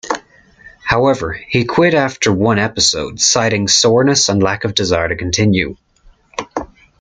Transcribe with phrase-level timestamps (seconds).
[0.83, 5.77] However, he quit after one episode, citing soreness and lack of desire to continue.